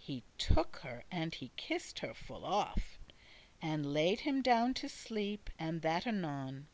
[0.00, 3.00] He took her, and he kissed her full oft,
[3.60, 6.68] And laid him down to sleep, and that anon.